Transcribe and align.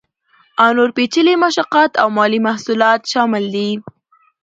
او 0.61 0.69
نور 0.77 0.89
پیچلي 0.97 1.33
مشتقات 1.43 1.91
او 2.01 2.07
مالي 2.17 2.39
محصولات 2.47 3.01
شامل 3.11 3.43
دي. 3.55 3.69